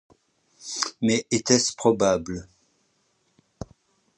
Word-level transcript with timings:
Mais 0.99 1.27
était-ce 1.29 1.75
probable? 1.75 2.47